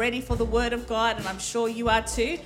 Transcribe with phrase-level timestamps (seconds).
[0.00, 2.38] ready for the Word of God, and I'm sure you are too.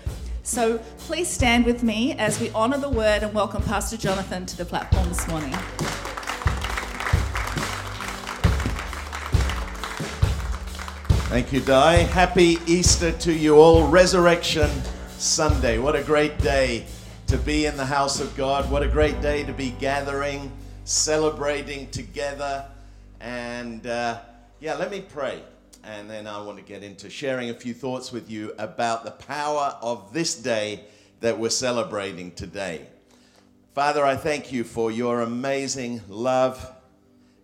[0.43, 4.57] So please stand with me as we honor the Word and welcome Pastor Jonathan to
[4.57, 5.53] the platform this morning.
[11.31, 11.99] Thank you, Di.
[11.99, 13.87] Happy Easter to you all.
[13.87, 14.69] Resurrection
[15.17, 15.79] Sunday.
[15.79, 16.87] What a great day
[17.29, 18.69] to be in the house of God.
[18.69, 20.51] What a great day to be gathering,
[20.83, 22.65] celebrating together.
[23.21, 24.19] And uh,
[24.59, 25.41] yeah, let me pray.
[25.87, 29.11] And then I want to get into sharing a few thoughts with you about the
[29.11, 30.85] power of this day
[31.21, 32.87] that we're celebrating today.
[33.75, 36.73] Father, I thank you for your amazing love,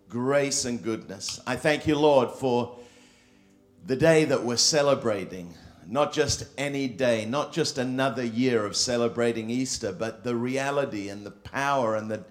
[0.09, 1.39] grace, and goodness.
[1.45, 2.79] I thank you, Lord, for
[3.85, 5.53] the day that we're celebrating,
[5.85, 11.23] not just any day, not just another year of celebrating Easter, but the reality and
[11.23, 12.23] the power and the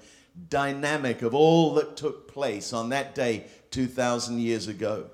[0.48, 5.08] dynamic of all that took place on that day 2,000 years ago.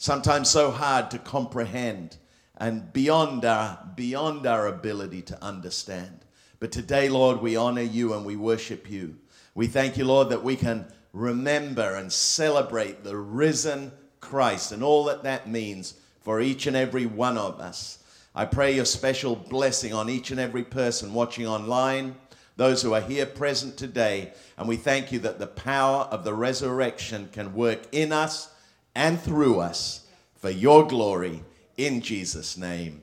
[0.00, 2.18] Sometimes so hard to comprehend
[2.56, 6.20] and beyond our, beyond our ability to understand.
[6.60, 9.16] But today, Lord, we honor you and we worship you.
[9.56, 15.04] We thank you, Lord, that we can remember and celebrate the risen Christ and all
[15.04, 17.98] that that means for each and every one of us.
[18.36, 22.14] I pray your special blessing on each and every person watching online,
[22.56, 24.32] those who are here present today.
[24.56, 28.50] And we thank you that the power of the resurrection can work in us
[28.94, 31.42] and through us for your glory
[31.76, 33.02] in Jesus' name.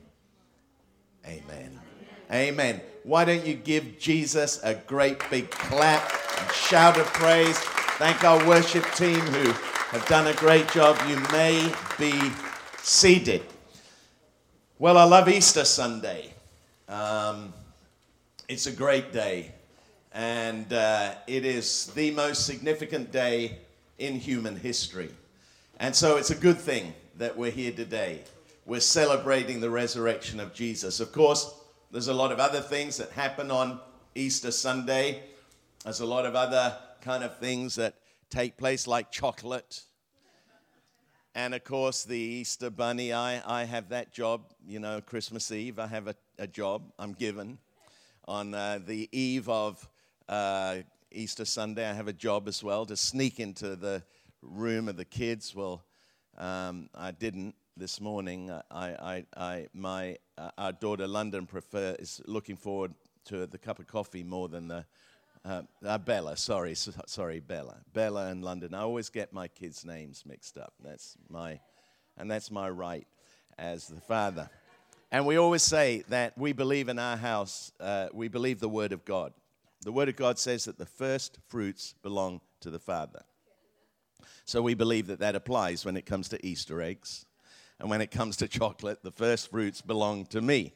[1.26, 1.80] Amen.
[2.32, 2.80] Amen.
[3.04, 6.02] Why don't you give Jesus a great big clap
[6.40, 7.58] and shout of praise?
[7.98, 9.52] Thank our worship team who
[9.90, 10.98] have done a great job.
[11.08, 12.12] You may be
[12.78, 13.42] seated.
[14.78, 16.34] Well, I love Easter Sunday.
[16.88, 17.54] Um,
[18.48, 19.52] it's a great day,
[20.12, 23.58] and uh, it is the most significant day
[23.98, 25.10] in human history.
[25.78, 28.22] And so it's a good thing that we're here today.
[28.64, 31.00] We're celebrating the resurrection of Jesus.
[31.00, 31.54] Of course,
[31.90, 33.80] there's a lot of other things that happen on
[34.14, 35.22] Easter Sunday.
[35.84, 37.96] There's a lot of other kind of things that
[38.30, 39.82] take place, like chocolate.
[41.34, 45.78] And of course, the Easter Bunny, I, I have that job, you know, Christmas Eve,
[45.78, 47.58] I have a, a job I'm given.
[48.26, 49.86] On uh, the eve of
[50.26, 50.78] uh,
[51.12, 54.02] Easter Sunday, I have a job as well to sneak into the
[54.42, 55.54] room of the kids.
[55.54, 55.84] Well,
[56.36, 58.50] um, I didn't this morning.
[58.50, 62.94] I, I, I, my, uh, our daughter London prefer, is looking forward
[63.26, 64.84] to the cup of coffee more than the
[65.46, 67.76] uh, uh, Bella, sorry, so, sorry, Bella.
[67.92, 68.74] Bella and London.
[68.74, 70.74] I always get my kids' names mixed up.
[70.82, 71.60] That's my,
[72.16, 73.06] and that's my right
[73.56, 74.50] as the father.
[75.12, 78.92] And we always say that we believe in our house, uh, we believe the Word
[78.92, 79.32] of God.
[79.82, 83.22] The Word of God says that the first fruits belong to the Father.
[84.44, 87.26] So we believe that that applies when it comes to Easter eggs.
[87.78, 90.72] And when it comes to chocolate, the first fruits belong to me.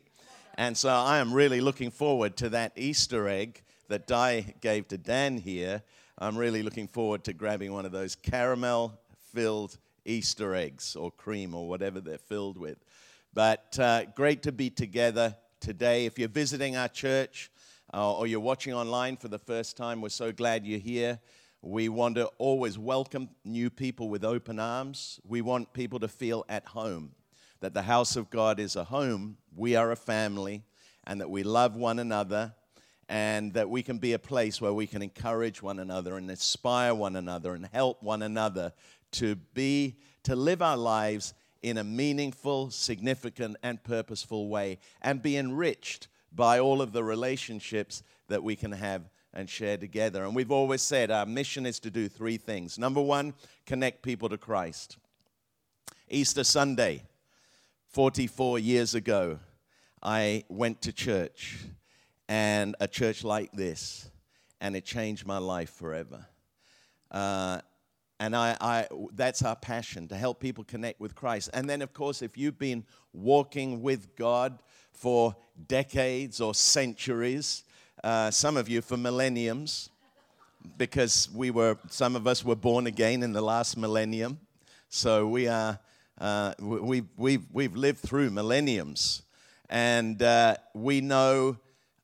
[0.56, 4.98] And so I am really looking forward to that Easter egg that Di gave to
[4.98, 5.82] Dan here,
[6.18, 9.00] I'm really looking forward to grabbing one of those caramel
[9.32, 12.76] filled Easter eggs or cream or whatever they're filled with.
[13.32, 16.04] But uh, great to be together today.
[16.04, 17.50] If you're visiting our church
[17.94, 21.18] uh, or you're watching online for the first time, we're so glad you're here.
[21.62, 25.20] We want to always welcome new people with open arms.
[25.28, 27.12] We want people to feel at home,
[27.60, 30.62] that the house of God is a home, we are a family,
[31.04, 32.54] and that we love one another
[33.10, 36.94] and that we can be a place where we can encourage one another and inspire
[36.94, 38.72] one another and help one another
[39.10, 45.36] to be to live our lives in a meaningful, significant and purposeful way and be
[45.36, 50.24] enriched by all of the relationships that we can have and share together.
[50.24, 52.78] And we've always said our mission is to do three things.
[52.78, 53.34] Number 1,
[53.66, 54.96] connect people to Christ.
[56.08, 57.04] Easter Sunday,
[57.88, 59.38] 44 years ago,
[60.02, 61.58] I went to church
[62.28, 64.10] and a church like this,
[64.60, 66.26] and it changed my life forever.
[67.10, 67.60] Uh,
[68.20, 71.50] and I, I, that's our passion to help people connect with Christ.
[71.54, 74.62] And then, of course, if you've been walking with God
[74.92, 75.34] for
[75.66, 77.64] decades or centuries,
[78.04, 79.90] uh, some of you for millenniums,
[80.76, 84.38] because we were, some of us were born again in the last millennium.
[84.88, 85.78] So we are,
[86.18, 89.22] uh, we, we've, we've lived through millenniums.
[89.68, 91.56] And uh, we know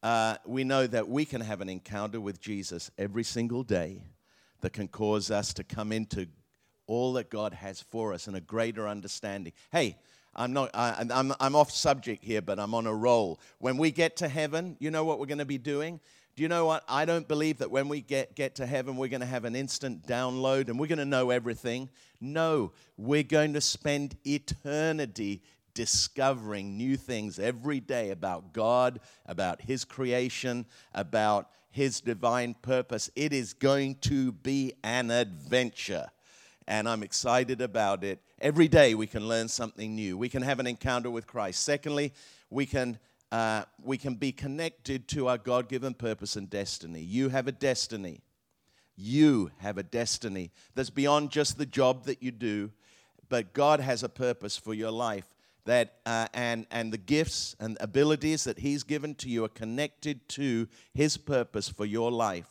[0.07, 4.03] uh, we know that we can have an encounter with Jesus every single day
[4.61, 6.29] that can cause us to come into
[6.87, 9.53] all that God has for us and a greater understanding.
[9.73, 9.97] Hey,
[10.37, 13.41] I'm not I, I'm, I'm off subject here, but I'm on a roll.
[13.59, 15.99] When we get to heaven, you know what we're going to be doing?
[16.37, 16.85] Do you know what?
[16.87, 19.57] I don't believe that when we get, get to heaven, we're going to have an
[19.57, 21.89] instant download and we're going to know everything.
[22.21, 25.43] No, we're going to spend eternity
[25.73, 33.09] discovering new things every day about God, about His creation, about His divine purpose.
[33.17, 36.09] It is going to be an adventure.
[36.69, 38.21] And I'm excited about it.
[38.41, 40.19] Every day we can learn something new.
[40.19, 41.63] We can have an encounter with Christ.
[41.63, 42.13] Secondly,
[42.51, 42.99] we can,
[43.31, 47.01] uh, we can be connected to our God given purpose and destiny.
[47.01, 48.23] You have a destiny.
[48.97, 52.73] You have a destiny that's beyond just the job that you do,
[53.29, 55.27] but God has a purpose for your life.
[55.67, 60.29] That, uh, and, and the gifts and abilities that He's given to you are connected
[60.31, 62.49] to His purpose for your life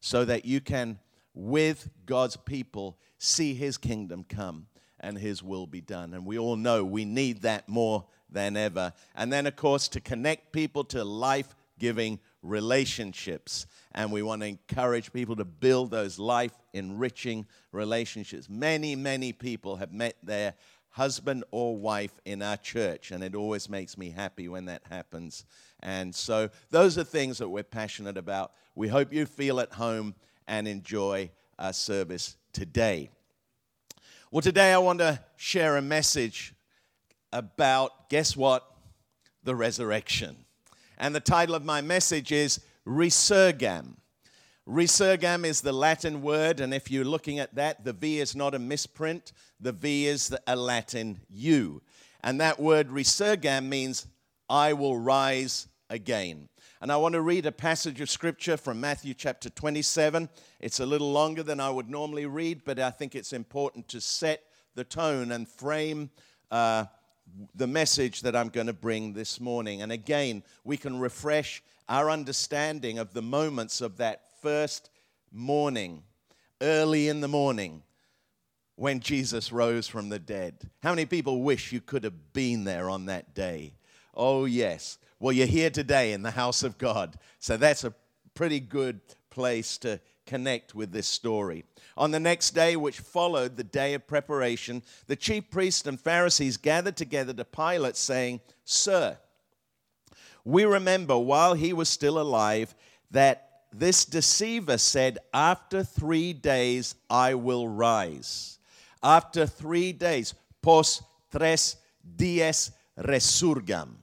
[0.00, 1.00] so that you can,
[1.34, 4.66] with God's people, see His kingdom come
[5.00, 6.14] and His will be done.
[6.14, 8.92] And we all know we need that more than ever.
[9.14, 13.66] And then, of course, to connect people to life giving relationships.
[13.92, 18.48] And we want to encourage people to build those life enriching relationships.
[18.48, 20.54] Many, many people have met their
[20.90, 25.44] husband or wife in our church, and it always makes me happy when that happens.
[25.80, 28.52] And so, those are things that we're passionate about.
[28.74, 30.14] We hope you feel at home
[30.46, 33.10] and enjoy our service today.
[34.30, 36.54] Well, today I want to share a message
[37.32, 38.66] about, guess what?
[39.44, 40.36] The resurrection.
[40.98, 43.96] And the title of my message is Resurgam.
[44.68, 48.54] Resurgam is the Latin word, and if you're looking at that, the V is not
[48.54, 51.82] a misprint, the V is a Latin U.
[52.22, 54.06] And that word resurgam means
[54.48, 56.48] I will rise again.
[56.82, 60.28] And I want to read a passage of scripture from Matthew chapter 27.
[60.58, 64.00] It's a little longer than I would normally read, but I think it's important to
[64.00, 64.42] set
[64.74, 66.10] the tone and frame
[66.50, 66.86] uh,
[67.54, 69.82] the message that I'm going to bring this morning.
[69.82, 74.90] And again, we can refresh our understanding of the moments of that first
[75.30, 76.02] morning,
[76.60, 77.84] early in the morning,
[78.74, 80.68] when Jesus rose from the dead.
[80.82, 83.74] How many people wish you could have been there on that day?
[84.14, 84.98] Oh, yes.
[85.22, 87.14] Well, you're here today in the house of God.
[87.38, 87.94] So that's a
[88.34, 91.64] pretty good place to connect with this story.
[91.96, 96.56] On the next day, which followed the day of preparation, the chief priests and Pharisees
[96.56, 99.16] gathered together to Pilate, saying, Sir,
[100.44, 102.74] we remember while he was still alive
[103.12, 108.58] that this deceiver said, After three days I will rise.
[109.04, 111.76] After three days, pos tres
[112.16, 114.01] dies resurgam.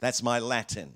[0.00, 0.94] That's my Latin.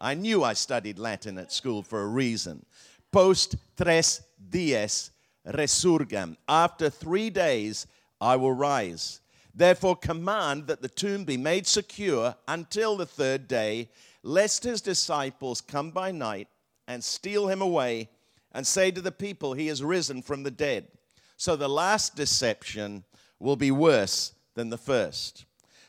[0.00, 2.64] I knew I studied Latin at school for a reason.
[3.10, 5.10] Post tres dies
[5.46, 6.36] resurgam.
[6.48, 7.86] After three days
[8.20, 9.20] I will rise.
[9.54, 13.88] Therefore, command that the tomb be made secure until the third day,
[14.22, 16.48] lest his disciples come by night
[16.86, 18.10] and steal him away
[18.52, 20.88] and say to the people, He is risen from the dead.
[21.38, 23.04] So the last deception
[23.38, 25.46] will be worse than the first.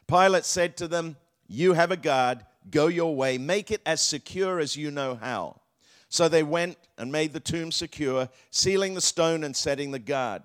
[0.08, 1.18] Pilate said to them,
[1.48, 5.62] You have a guard, go your way, make it as secure as you know how.
[6.10, 10.44] So they went and made the tomb secure, sealing the stone and setting the guard.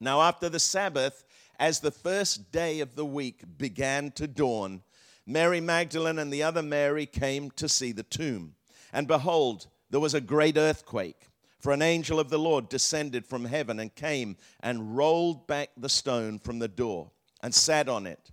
[0.00, 1.24] Now, after the Sabbath,
[1.58, 4.82] as the first day of the week began to dawn,
[5.26, 8.54] Mary Magdalene and the other Mary came to see the tomb.
[8.92, 11.28] And behold, there was a great earthquake,
[11.58, 15.88] for an angel of the Lord descended from heaven and came and rolled back the
[15.88, 17.10] stone from the door
[17.42, 18.30] and sat on it.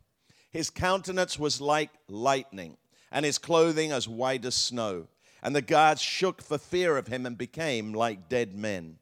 [0.56, 2.78] His countenance was like lightning,
[3.12, 5.10] and his clothing as white as snow.
[5.44, 9.00] And the guards shook for fear of him and became like dead men.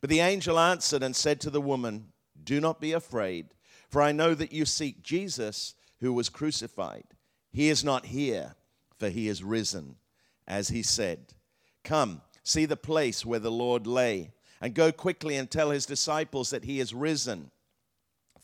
[0.00, 2.06] But the angel answered and said to the woman,
[2.42, 3.48] Do not be afraid,
[3.90, 7.04] for I know that you seek Jesus who was crucified.
[7.52, 8.54] He is not here,
[8.98, 9.96] for he is risen
[10.48, 11.34] as he said.
[11.82, 16.48] Come, see the place where the Lord lay, and go quickly and tell his disciples
[16.48, 17.50] that he is risen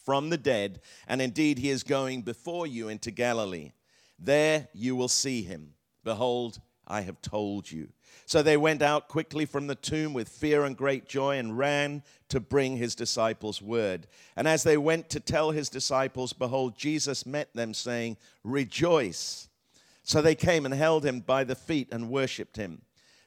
[0.05, 3.73] from the dead, and indeed he is going before you into Galilee.
[4.19, 5.75] There you will see him.
[6.05, 7.89] Behold, I have told you.
[8.27, 12.03] So they went out quickly from the tomb with fear and great joy and ran
[12.29, 14.07] to bring his disciples word.
[14.37, 19.49] And as they went to tell his disciples, behold, Jesus met them, saying, Rejoice.
[20.03, 22.83] So they came and held him by the feet and worshipped him.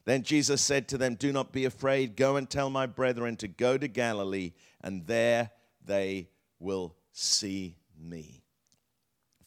[0.06, 2.18] Then Jesus said to them, Do not be afraid.
[2.18, 4.52] Go and tell my brethren to go to Galilee,
[4.82, 5.52] and there
[5.86, 6.28] they
[6.64, 8.44] will see me.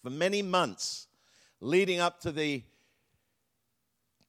[0.02, 1.08] For many months
[1.60, 2.62] leading up to the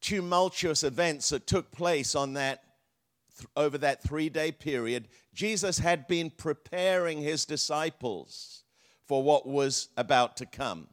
[0.02, 2.64] tumultuous events that took place on that
[3.56, 8.64] over that 3-day period, Jesus had been preparing his disciples
[9.06, 10.88] for what was about to come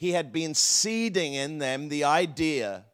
[0.00, 2.86] he had been seeding in them the idea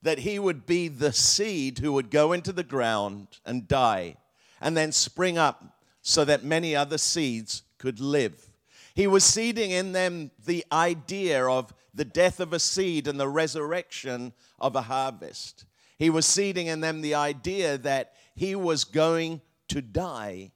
[0.00, 4.16] that he would be the seed who would go into the ground and die
[4.58, 8.52] and then spring up so that many other seeds could live.
[8.94, 13.28] He was seeding in them the idea of the death of a seed and the
[13.28, 15.66] resurrection of a harvest.
[15.98, 20.52] He was seeding in them the idea that he was going to die,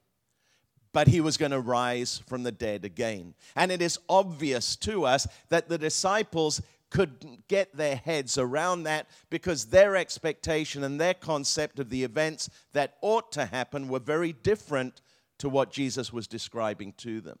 [0.93, 3.33] but he was going to rise from the dead again.
[3.55, 6.61] And it is obvious to us that the disciples
[6.91, 12.49] couldn't get their heads around that because their expectation and their concept of the events
[12.73, 15.01] that ought to happen were very different
[15.41, 17.37] to what Jesus was describing to them.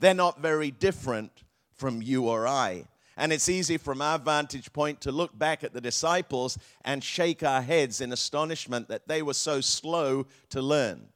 [0.00, 2.84] They're not very different from you or I.
[3.16, 7.44] And it's easy from our vantage point to look back at the disciples and shake
[7.44, 11.06] our heads in astonishment that they were so slow to learn.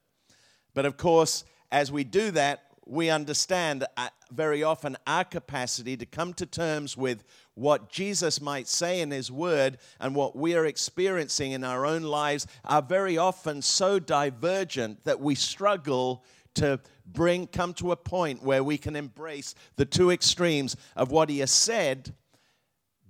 [0.74, 6.04] But of course, as we do that, we understand uh, very often our capacity to
[6.04, 10.66] come to terms with what Jesus might say in His Word and what we are
[10.66, 16.22] experiencing in our own lives are very often so divergent that we struggle
[16.56, 21.30] to bring come to a point where we can embrace the two extremes of what
[21.30, 22.14] He has said,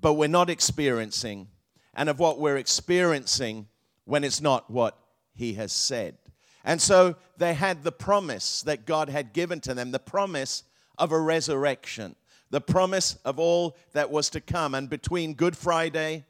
[0.00, 1.48] but we're not experiencing,
[1.92, 3.66] and of what we're experiencing
[4.04, 4.96] when it's not what
[5.34, 6.18] He has said.
[6.64, 10.64] And so they had the promise that God had given to them, the promise
[10.98, 12.14] of a resurrection,
[12.50, 14.74] the promise of all that was to come.
[14.74, 16.24] And between Good Friday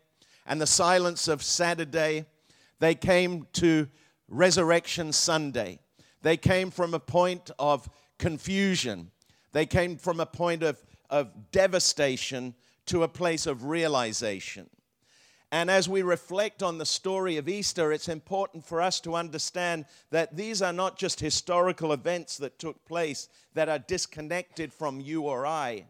[0.47, 2.27] and the silence of Saturday,
[2.79, 3.89] they came to
[4.29, 5.79] Resurrection Sunday.
[6.23, 9.11] They came from a point of confusion,
[9.53, 12.55] they came from a point of, of devastation
[12.87, 14.71] to a place of realization.
[15.53, 19.85] And as we reflect on the story of Easter, it's important for us to understand
[20.09, 25.25] that these are not just historical events that took place that are disconnected from you
[25.25, 25.85] or I.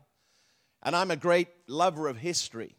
[0.83, 2.75] And I'm a great lover of history.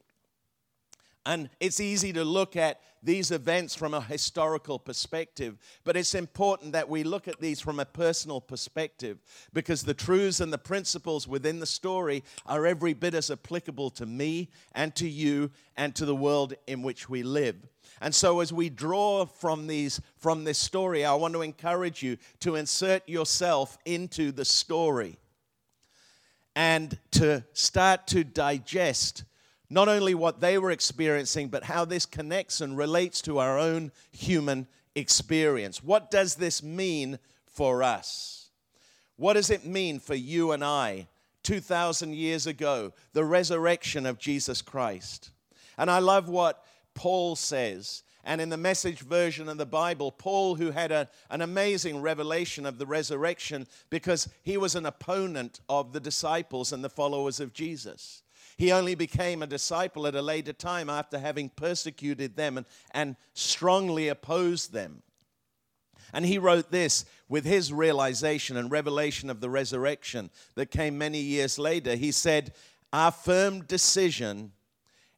[1.26, 6.72] And it's easy to look at these events from a historical perspective, but it's important
[6.72, 9.20] that we look at these from a personal perspective
[9.52, 14.06] because the truths and the principles within the story are every bit as applicable to
[14.06, 17.58] me and to you and to the world in which we live.
[18.00, 22.18] And so as we draw from these from this story, I want to encourage you
[22.40, 25.18] to insert yourself into the story
[26.56, 29.24] and to start to digest
[29.74, 33.92] not only what they were experiencing, but how this connects and relates to our own
[34.12, 35.84] human experience.
[35.84, 38.52] What does this mean for us?
[39.16, 41.08] What does it mean for you and I
[41.42, 45.32] 2,000 years ago, the resurrection of Jesus Christ?
[45.76, 46.64] And I love what
[46.94, 48.04] Paul says.
[48.24, 52.68] And in the message version of the Bible, Paul, who had a, an amazing revelation
[52.68, 57.54] of the resurrection because he was an opponent of the disciples and the followers of
[57.54, 58.23] Jesus.
[58.58, 63.16] He only became a disciple at a later time after having persecuted them and, and
[63.34, 65.02] strongly opposed them.
[66.14, 71.20] And he wrote this with his realization and revelation of the resurrection that came many
[71.20, 71.96] years later.
[71.96, 72.54] He said,
[72.92, 74.52] Our firm decision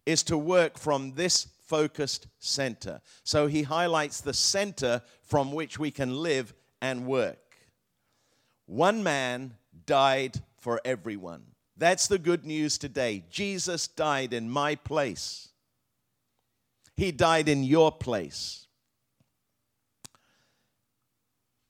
[0.05, 3.01] is to work from this focused center.
[3.23, 7.57] So he highlights the center from which we can live and work.
[8.67, 11.43] One man died for everyone.
[11.77, 13.25] That's the good news today.
[13.29, 15.49] Jesus died in my place,
[16.95, 18.61] He died in your place.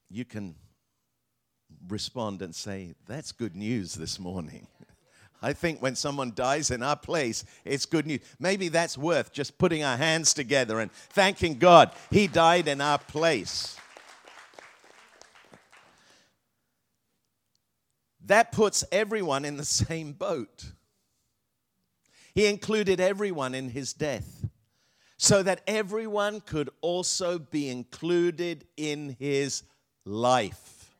[0.09, 0.55] You can
[1.87, 4.67] respond and say, That's good news this morning.
[5.41, 8.21] I think when someone dies in our place, it's good news.
[8.39, 11.91] Maybe that's worth just putting our hands together and thanking God.
[12.09, 13.77] He died in our place.
[18.25, 20.71] That puts everyone in the same boat.
[22.33, 24.45] He included everyone in his death
[25.17, 29.63] so that everyone could also be included in his
[30.03, 30.95] life.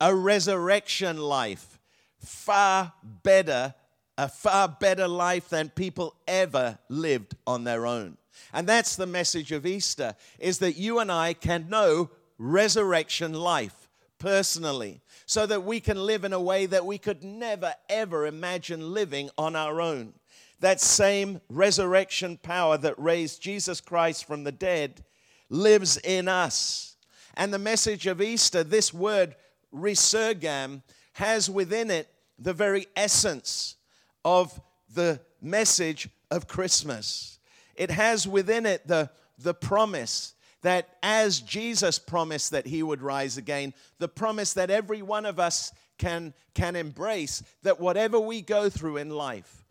[0.00, 1.78] A resurrection life,
[2.18, 3.74] far better,
[4.16, 8.16] a far better life than people ever lived on their own.
[8.54, 13.79] And that's the message of Easter is that you and I can know resurrection life
[14.20, 18.94] personally so that we can live in a way that we could never, ever imagine
[18.94, 20.14] living on our own.
[20.60, 25.04] That same resurrection power that raised Jesus Christ from the dead
[25.48, 26.96] lives in us.
[27.34, 29.34] And the message of Easter, this word
[29.74, 30.82] resurgam,
[31.14, 32.08] has within it
[32.38, 33.76] the very essence
[34.24, 34.60] of
[34.94, 37.38] the message of Christmas.
[37.74, 43.36] It has within it the, the promise that as Jesus promised that he would rise
[43.36, 48.68] again, the promise that every one of us can, can embrace that whatever we go
[48.68, 49.64] through in life,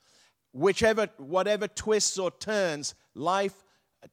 [0.53, 3.63] whichever, whatever twists or turns life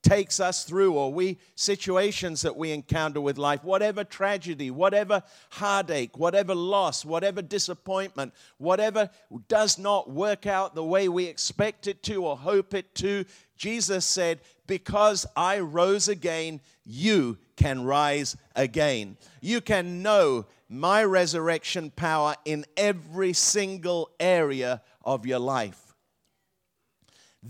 [0.02, 6.18] takes us through or we situations that we encounter with life whatever tragedy whatever heartache
[6.18, 9.08] whatever loss whatever disappointment whatever
[9.48, 13.24] does not work out the way we expect it to or hope it to
[13.56, 21.90] jesus said because i rose again you can rise again you can know my resurrection
[21.90, 25.86] power in every single area of your life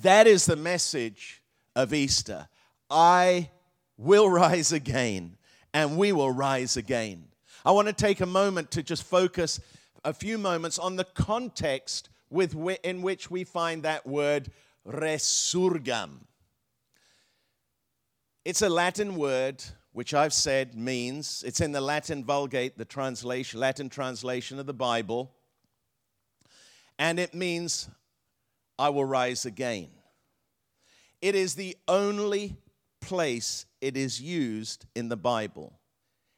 [0.02, 1.42] that is the message
[1.75, 2.49] of Easter.
[2.90, 3.50] I
[3.96, 5.37] will rise again,
[5.73, 7.28] and we will rise again.
[7.64, 9.61] I want to take a moment to just focus
[10.04, 14.50] a few moments on the context with in which we find that word
[14.87, 16.18] resurgam.
[18.46, 23.58] It's a Latin word which I've said means it's in the Latin Vulgate, the translation,
[23.58, 25.32] Latin translation of the Bible,
[26.96, 27.88] and it means
[28.78, 29.88] I will rise again.
[31.20, 32.56] It is the only
[33.00, 35.80] place it is used in the Bible.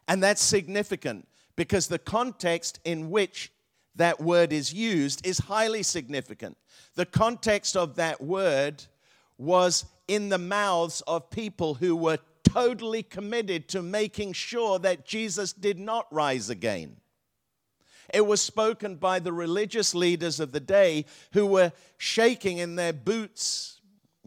[0.09, 3.53] And that's significant because the context in which
[3.97, 6.57] that word is used is highly significant.
[6.95, 8.87] The context of that word
[9.39, 15.53] was in the mouths of people who were totally committed to making sure that Jesus
[15.53, 16.97] did not rise again.
[18.13, 22.93] It was spoken by the religious leaders of the day who were shaking in their
[22.93, 23.79] boots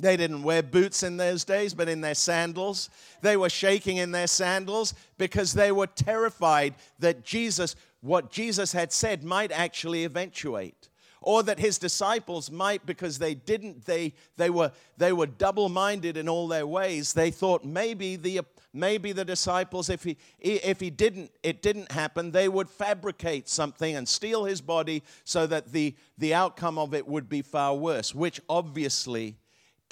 [0.02, 2.90] they didn't wear boots in those days, but in their sandals.
[3.22, 8.92] They were shaking in their sandals because they were terrified that Jesus, what Jesus had
[8.92, 10.90] said, might actually eventuate.
[11.22, 16.18] Or that his disciples might, because they didn't, they, they were, they were double minded
[16.18, 17.14] in all their ways.
[17.14, 18.42] They thought maybe the,
[18.74, 23.96] maybe the disciples, if he, if he didn't, it didn't happen, they would fabricate something
[23.96, 28.16] and steal his body so that the, the outcome of it would be far worse,
[28.16, 29.38] which obviously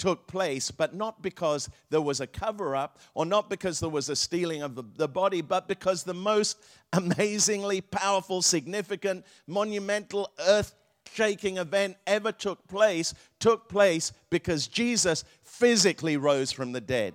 [0.00, 4.08] took place, but not because there was a cover up or not because there was
[4.08, 6.56] a stealing of the, the body, but because the most
[6.94, 10.74] amazingly powerful, significant, monumental, earth
[11.12, 17.14] shaking event ever took place took place because Jesus physically rose from the dead.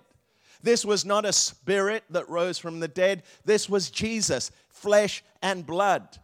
[0.61, 5.65] This was not a spirit that rose from the dead, this was Jesus, flesh and
[5.65, 6.17] blood.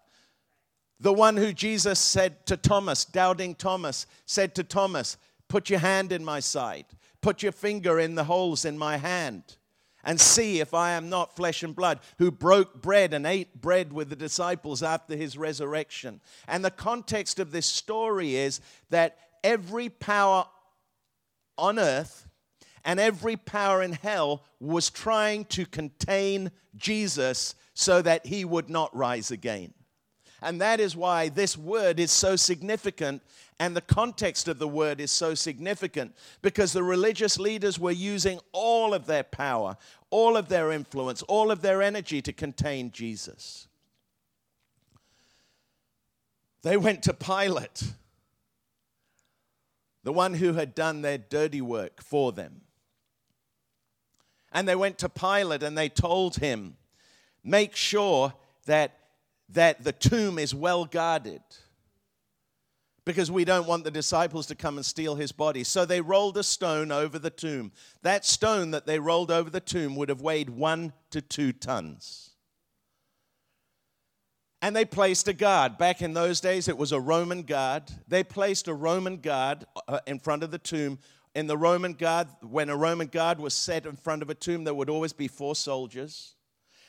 [1.00, 6.12] The one who Jesus said to Thomas, doubting Thomas, said to Thomas, Put your hand
[6.12, 6.86] in my side.
[7.22, 9.58] Put your finger in the holes in my hand
[10.04, 13.94] and see if I am not flesh and blood, who broke bread and ate bread
[13.94, 16.22] with the disciples after his resurrection.
[16.48, 20.46] And the context of this story is that every power
[21.58, 22.28] on earth
[22.84, 28.96] and every power in hell was trying to contain Jesus so that he would not
[28.96, 29.74] rise again.
[30.42, 33.22] And that is why this word is so significant
[33.60, 38.40] and the context of the word is so significant because the religious leaders were using
[38.54, 39.78] all of their power,
[40.10, 43.68] all of their influence, all of their energy to contain Jesus.
[46.64, 47.94] They went to Pilate,
[50.04, 52.62] the one who had done their dirty work for them.
[54.52, 56.78] And they went to Pilate and they told him,
[57.44, 58.34] Make sure
[58.66, 59.01] that
[59.54, 61.42] that the tomb is well guarded
[63.06, 65.64] because we don't want the disciples to come and steal his body.
[65.64, 67.72] So they rolled a stone over the tomb.
[68.04, 72.32] That stone that they rolled over the tomb would have weighed one to two tons.
[74.62, 75.80] And they placed a guard.
[75.80, 77.84] Back in those days, it was a Roman guard.
[78.08, 81.00] They placed a Roman guard uh, in front of the tomb.
[81.34, 84.64] In the Roman guard, when a Roman guard was set in front of a tomb,
[84.64, 86.36] there would always be four soldiers.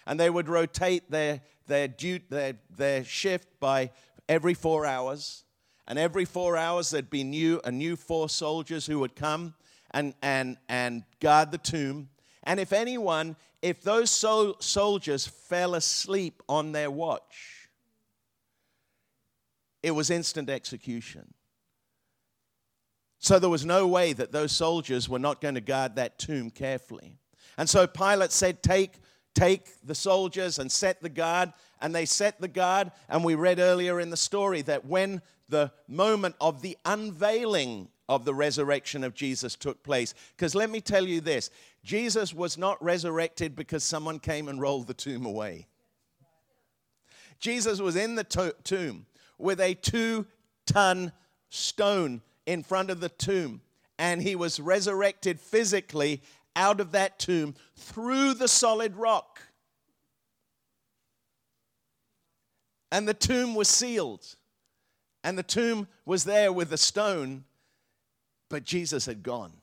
[0.06, 3.90] And they would rotate their their, due, their, their shift by
[4.28, 5.44] every four hours.
[5.86, 9.54] And every four hours, there'd be new, a new four soldiers who would come
[9.90, 12.08] and, and, and guard the tomb.
[12.44, 17.68] And if anyone, if those sol- soldiers fell asleep on their watch,
[19.82, 21.34] it was instant execution.
[23.18, 26.50] So there was no way that those soldiers were not going to guard that tomb
[26.50, 27.18] carefully.
[27.56, 28.94] And so Pilate said, Take
[29.34, 31.52] take the soldiers and set the guard.
[31.80, 32.92] And they set the guard.
[33.08, 38.24] And we read earlier in the story that when the moment of the unveiling of
[38.24, 41.50] the resurrection of Jesus took place, because let me tell you this
[41.84, 45.66] Jesus was not resurrected because someone came and rolled the tomb away.
[47.38, 49.06] Jesus was in the to- tomb
[49.38, 50.26] with a two
[50.64, 51.12] ton
[51.48, 53.60] stone in front of the tomb,
[53.98, 56.22] and he was resurrected physically
[56.56, 59.40] out of that tomb through the solid rock.
[62.90, 64.36] And the tomb was sealed.
[65.24, 67.44] And the tomb was there with a stone,
[68.50, 69.61] but Jesus had gone.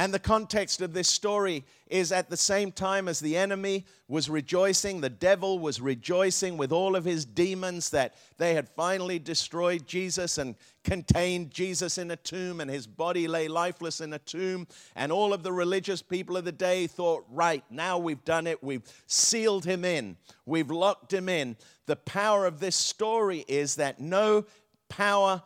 [0.00, 4.30] And the context of this story is at the same time as the enemy was
[4.30, 9.86] rejoicing, the devil was rejoicing with all of his demons that they had finally destroyed
[9.86, 14.66] Jesus and contained Jesus in a tomb, and his body lay lifeless in a tomb.
[14.96, 18.64] And all of the religious people of the day thought, right, now we've done it,
[18.64, 21.58] we've sealed him in, we've locked him in.
[21.84, 24.46] The power of this story is that no
[24.88, 25.42] power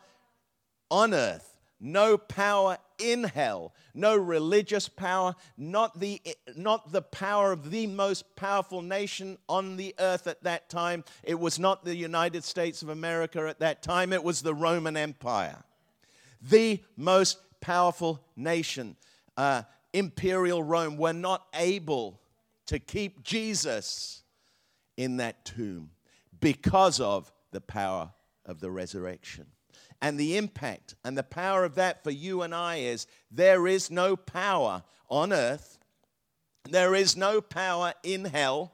[0.89, 6.21] on earth no power in hell, no religious power, not the,
[6.55, 11.03] not the power of the most powerful nation on the earth at that time.
[11.23, 14.97] It was not the United States of America at that time, it was the Roman
[14.97, 15.63] Empire.
[16.41, 18.95] The most powerful nation,
[19.37, 22.21] uh, Imperial Rome, were not able
[22.67, 24.23] to keep Jesus
[24.97, 25.91] in that tomb
[26.39, 28.11] because of the power
[28.45, 29.47] of the resurrection.
[30.01, 33.89] And the impact and the power of that for you and I is there is
[33.89, 35.77] no power on earth,
[36.69, 38.73] there is no power in hell,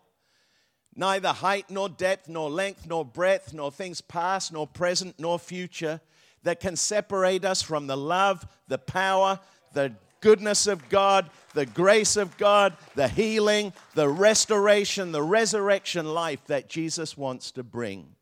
[0.95, 6.01] neither height nor depth, nor length nor breadth, nor things past, nor present, nor future
[6.43, 9.39] that can separate us from the love, the power,
[9.73, 16.45] the goodness of God, the grace of God, the healing, the restoration, the resurrection life
[16.47, 18.15] that Jesus wants to bring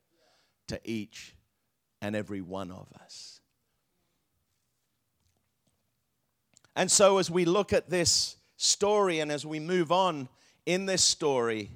[0.67, 1.33] to each
[2.01, 3.41] and every one of us.
[6.75, 10.29] And so, as we look at this story and as we move on
[10.65, 11.71] in this story,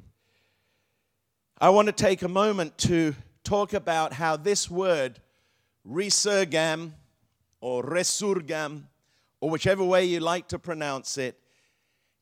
[1.59, 5.19] I want to take a moment to talk about how this word,
[5.85, 6.93] resurgam
[7.59, 8.83] or resurgam,
[9.41, 11.37] or whichever way you like to pronounce it,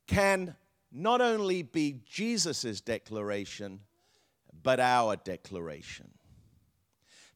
[0.08, 0.56] can
[0.90, 3.80] not only be Jesus' declaration,
[4.62, 6.10] but our declaration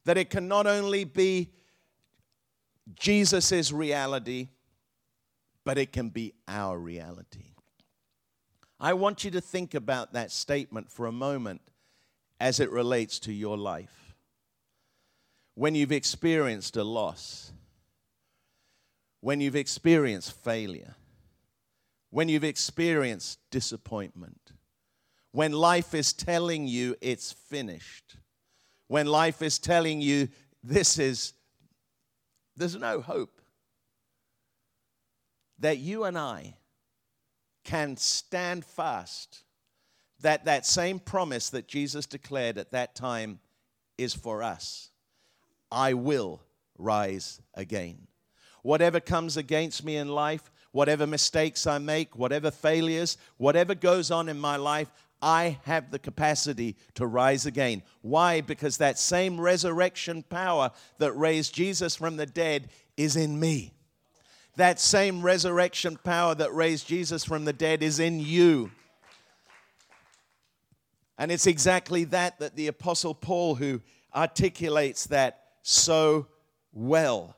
[0.07, 1.51] that it can not only be
[2.97, 4.47] Jesus' reality,
[5.65, 7.55] but it can be our reality.
[8.79, 11.59] I want you to think about that statement for a moment
[12.39, 14.15] as it relates to your life.
[15.55, 17.51] When you've experienced a loss,
[19.19, 20.95] when you've experienced failure,
[22.11, 24.53] when you've experienced disappointment,
[25.33, 28.15] when life is telling you it's finished,
[28.87, 30.29] when life is telling you
[30.63, 31.33] this is,
[32.55, 33.41] there's no hope.
[35.59, 36.55] That you and I
[37.63, 39.43] can stand fast
[40.21, 43.39] that that same promise that Jesus declared at that time
[43.97, 44.89] is for us.
[45.71, 46.41] I will
[46.77, 48.07] rise again.
[48.63, 54.29] Whatever comes against me in life, whatever mistakes I make, whatever failures, whatever goes on
[54.29, 57.81] in my life, I have the capacity to rise again.
[58.01, 58.41] Why?
[58.41, 63.73] Because that same resurrection power that raised Jesus from the dead is in me.
[64.57, 68.71] That same resurrection power that raised Jesus from the dead is in you.
[71.17, 73.81] And it's exactly that that the Apostle Paul, who
[74.15, 76.27] articulates that so
[76.71, 77.35] well,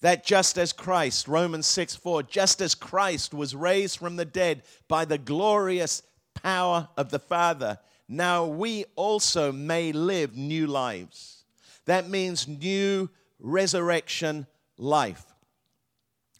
[0.00, 4.62] that just as Christ, Romans 6 4, just as Christ was raised from the dead
[4.88, 6.02] by the glorious
[6.42, 11.44] power of the Father, now we also may live new lives.
[11.86, 15.24] That means new resurrection life.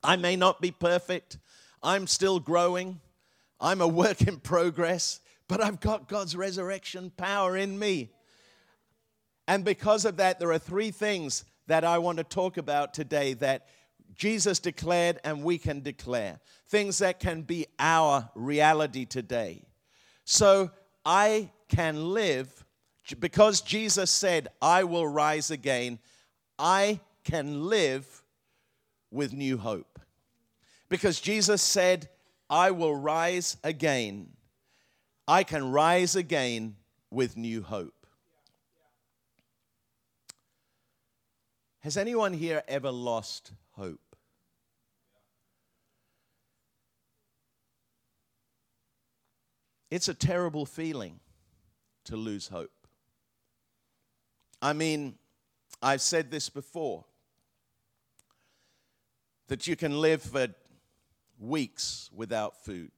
[0.02, 1.38] I may not be perfect,
[1.82, 3.00] I'm still growing,
[3.60, 8.10] I'm a work in progress, but I've got God's resurrection power in me.
[9.46, 13.34] And because of that, there are three things that I want to talk about today
[13.34, 13.66] that
[14.14, 16.40] Jesus declared and we can declare.
[16.68, 19.62] Things that can be our reality today.
[20.30, 20.70] So
[21.04, 22.64] I can live,
[23.18, 25.98] because Jesus said, I will rise again,
[26.56, 28.22] I can live
[29.10, 29.98] with new hope.
[30.88, 32.08] Because Jesus said,
[32.48, 34.28] I will rise again,
[35.26, 36.76] I can rise again
[37.10, 38.06] with new hope.
[41.80, 44.09] Has anyone here ever lost hope?
[49.90, 51.20] It's a terrible feeling
[52.04, 52.70] to lose hope.
[54.62, 55.16] I mean,
[55.82, 57.04] I've said this before
[59.48, 60.48] that you can live for
[61.38, 62.92] weeks without food,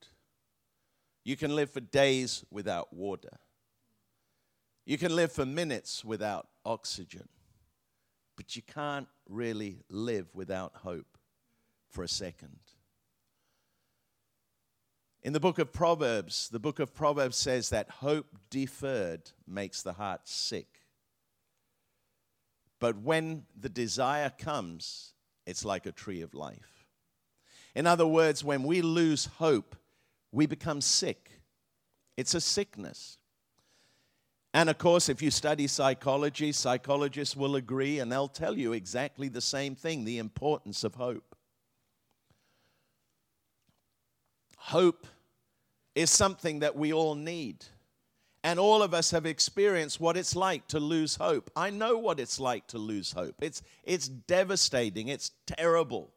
[1.25, 3.39] you can live for days without water,
[4.85, 7.29] you can live for minutes without oxygen,
[8.37, 11.17] but you can't really live without hope
[11.89, 12.59] for a second.
[15.23, 19.93] In the book of Proverbs, the book of Proverbs says that hope deferred makes the
[19.93, 20.81] heart sick.
[22.81, 25.13] But when the desire comes,
[25.47, 26.87] it's like a tree of life.
[27.77, 29.77] In other words, when we lose hope,
[30.33, 31.31] we become sick.
[32.17, 33.19] It's a sickness.
[34.53, 39.29] And of course, if you study psychology, psychologists will agree and they'll tell you exactly
[39.29, 41.32] the same thing the importance of hope.
[44.67, 45.09] Hope
[45.97, 47.65] is something that we all need.
[48.45, 51.51] And all of us have experienced what it's like to lose hope.
[51.57, 53.35] I know what it's like to lose hope.
[53.41, 56.13] It's, it's devastating, it's terrible.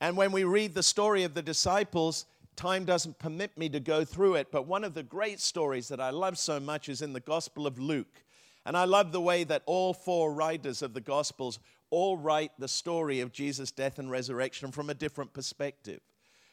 [0.00, 4.04] And when we read the story of the disciples, time doesn't permit me to go
[4.04, 7.12] through it, but one of the great stories that I love so much is in
[7.12, 8.24] the Gospel of Luke.
[8.66, 11.60] And I love the way that all four writers of the Gospels
[11.92, 16.00] all write the story of Jesus' death and resurrection from a different perspective.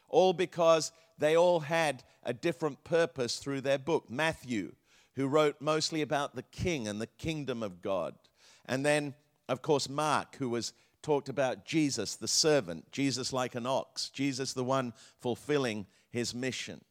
[0.09, 4.09] All because they all had a different purpose through their book.
[4.09, 4.73] Matthew,
[5.15, 8.15] who wrote mostly about the king and the kingdom of God.
[8.65, 9.15] And then,
[9.47, 14.51] of course, Mark, who was talked about Jesus, the servant, Jesus like an ox, Jesus
[14.51, 16.81] the one fulfilling his mission.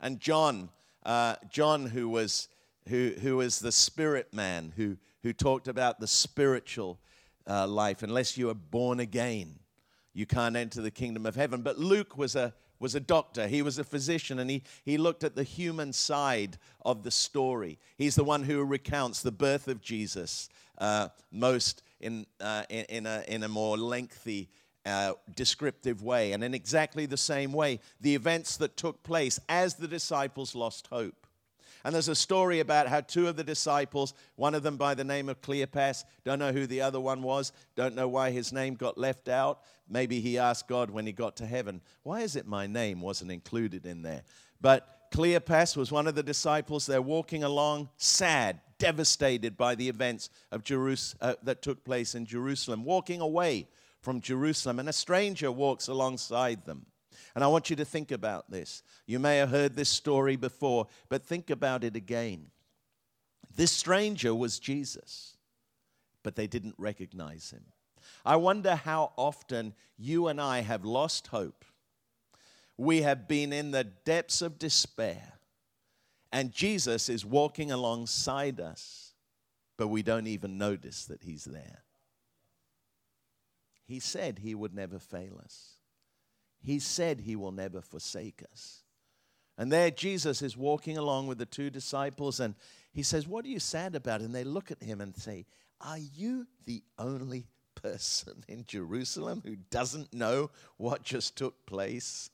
[0.00, 0.70] And John,
[1.04, 2.48] uh, John who was
[2.88, 6.98] who, who was the spirit man, who, who talked about the spiritual
[7.46, 8.02] uh, life.
[8.02, 9.58] Unless you are born again,
[10.14, 11.62] you can't enter the kingdom of heaven.
[11.62, 15.22] But Luke was a was a doctor, he was a physician, and he, he looked
[15.22, 17.78] at the human side of the story.
[17.96, 23.06] He's the one who recounts the birth of Jesus uh, most in, uh, in, in,
[23.06, 24.50] a, in a more lengthy,
[24.84, 26.32] uh, descriptive way.
[26.32, 30.88] And in exactly the same way, the events that took place as the disciples lost
[30.88, 31.28] hope.
[31.84, 35.04] And there's a story about how two of the disciples, one of them by the
[35.04, 38.74] name of Cleopas, don't know who the other one was, don't know why his name
[38.74, 39.60] got left out.
[39.88, 43.32] Maybe he asked God when he got to heaven, why is it my name wasn't
[43.32, 44.22] included in there?
[44.60, 46.86] But Cleopas was one of the disciples.
[46.86, 52.24] They're walking along, sad, devastated by the events of Jerus- uh, that took place in
[52.26, 53.68] Jerusalem, walking away
[54.00, 56.86] from Jerusalem, and a stranger walks alongside them.
[57.34, 58.82] And I want you to think about this.
[59.06, 62.50] You may have heard this story before, but think about it again.
[63.54, 65.36] This stranger was Jesus,
[66.22, 67.64] but they didn't recognize him.
[68.24, 71.64] I wonder how often you and I have lost hope.
[72.76, 75.34] We have been in the depths of despair,
[76.32, 79.12] and Jesus is walking alongside us,
[79.76, 81.82] but we don't even notice that he's there.
[83.84, 85.76] He said he would never fail us.
[86.62, 88.82] He said he will never forsake us.
[89.58, 92.54] And there Jesus is walking along with the two disciples, and
[92.92, 94.20] he says, What are you sad about?
[94.20, 95.46] And they look at him and say,
[95.80, 102.30] Are you the only person in Jerusalem who doesn't know what just took place?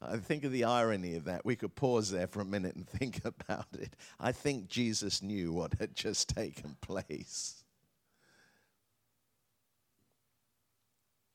[0.00, 1.46] I think of the irony of that.
[1.46, 3.96] We could pause there for a minute and think about it.
[4.20, 7.64] I think Jesus knew what had just taken place.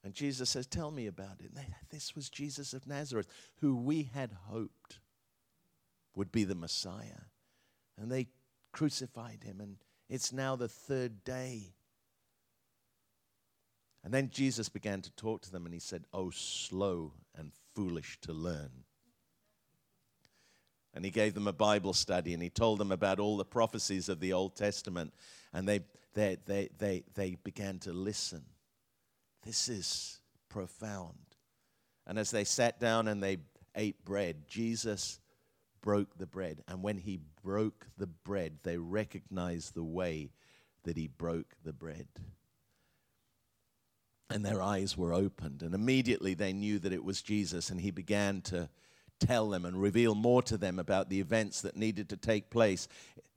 [0.03, 1.51] And Jesus says, Tell me about it.
[1.89, 3.27] This was Jesus of Nazareth,
[3.59, 4.99] who we had hoped
[6.15, 7.25] would be the Messiah.
[7.97, 8.27] And they
[8.71, 9.77] crucified him, and
[10.09, 11.73] it's now the third day.
[14.03, 18.17] And then Jesus began to talk to them, and he said, Oh, slow and foolish
[18.21, 18.71] to learn.
[20.93, 24.09] And he gave them a Bible study, and he told them about all the prophecies
[24.09, 25.13] of the Old Testament.
[25.53, 25.81] And they,
[26.13, 28.43] they, they, they, they began to listen.
[29.43, 31.17] This is profound.
[32.05, 33.37] And as they sat down and they
[33.75, 35.19] ate bread, Jesus
[35.81, 36.63] broke the bread.
[36.67, 40.31] And when he broke the bread, they recognized the way
[40.83, 42.07] that he broke the bread.
[44.29, 45.61] And their eyes were opened.
[45.63, 47.69] And immediately they knew that it was Jesus.
[47.69, 48.69] And he began to
[49.19, 52.87] tell them and reveal more to them about the events that needed to take place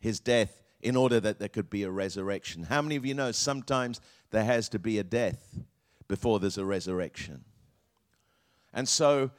[0.00, 2.62] his death, in order that there could be a resurrection.
[2.62, 5.58] How many of you know sometimes there has to be a death?
[6.08, 7.44] Before there's a resurrection.
[8.72, 9.30] And so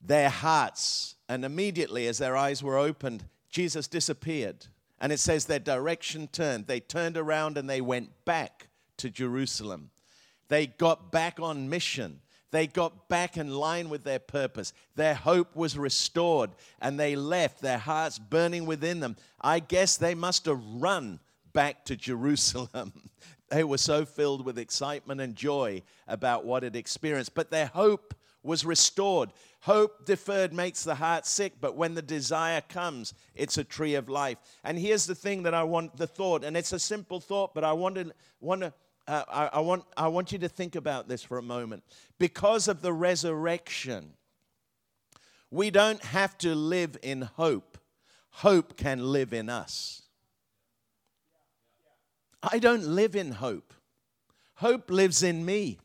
[0.00, 4.66] their hearts, and immediately as their eyes were opened, Jesus disappeared.
[5.00, 6.66] And it says their direction turned.
[6.66, 9.90] They turned around and they went back to Jerusalem.
[10.48, 12.20] They got back on mission.
[12.50, 14.72] They got back in line with their purpose.
[14.94, 16.50] Their hope was restored
[16.80, 19.16] and they left, their hearts burning within them.
[19.40, 21.18] I guess they must have run
[21.52, 22.92] back to Jerusalem.
[23.52, 28.14] They were so filled with excitement and joy about what had experienced, but their hope
[28.42, 29.30] was restored.
[29.60, 34.08] Hope deferred makes the heart sick, but when the desire comes, it's a tree of
[34.08, 34.38] life.
[34.64, 37.62] And here's the thing that I want the thought, and it's a simple thought, but
[37.62, 38.72] I want to, want to
[39.06, 41.82] uh, I, I, want, I want you to think about this for a moment.
[42.18, 44.14] Because of the resurrection,
[45.50, 47.78] we don't have to live in hope,
[48.30, 50.02] hope can live in us.
[52.42, 53.72] I don't live in hope.
[54.56, 55.78] Hope lives in me.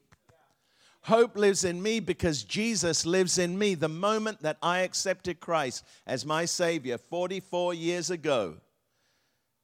[1.01, 3.75] Hope lives in me because Jesus lives in me.
[3.75, 8.55] The moment that I accepted Christ as my Savior 44 years ago,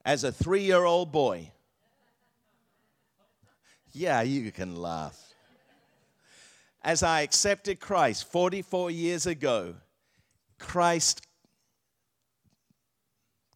[0.05, 1.51] as a three year old boy,
[3.91, 5.19] yeah, you can laugh.
[6.81, 9.75] As I accepted Christ 44 years ago,
[10.59, 11.25] Christ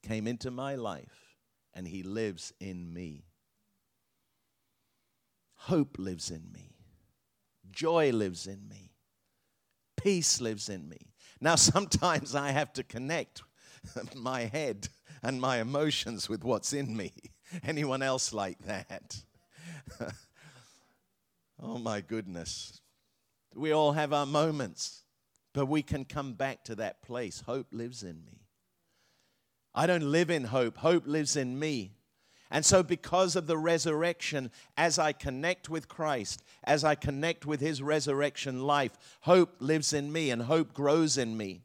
[0.02, 1.36] came into my life
[1.74, 3.27] and he lives in me.
[5.68, 6.78] Hope lives in me.
[7.70, 8.94] Joy lives in me.
[9.98, 11.12] Peace lives in me.
[11.42, 13.44] Now, sometimes I have to connect
[14.16, 14.88] my head
[15.22, 17.12] and my emotions with what's in me.
[17.66, 19.18] Anyone else like that?
[21.62, 22.80] oh, my goodness.
[23.54, 25.04] We all have our moments,
[25.54, 27.44] but we can come back to that place.
[27.46, 28.46] Hope lives in me.
[29.76, 31.97] I don't live in hope, hope lives in me.
[32.50, 37.60] And so, because of the resurrection, as I connect with Christ, as I connect with
[37.60, 41.62] his resurrection life, hope lives in me and hope grows in me.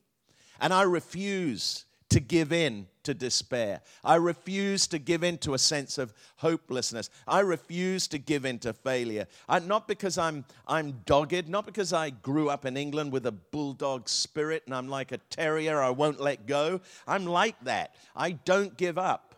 [0.61, 3.81] And I refuse to give in to despair.
[4.05, 7.11] I refuse to give in to a sense of hopelessness.
[7.27, 9.27] I refuse to give in to failure.
[9.49, 13.33] I, not because I'm, I'm dogged, not because I grew up in England with a
[13.33, 16.81] bulldog spirit and I'm like a terrier, I won't let go.
[17.09, 17.95] I'm like that.
[18.15, 19.32] I don't give up.